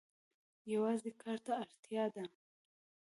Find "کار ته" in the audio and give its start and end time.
1.21-1.51